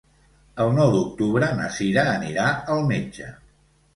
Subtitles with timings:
[0.63, 3.29] El nou d'octubre na Cira anirà al metge.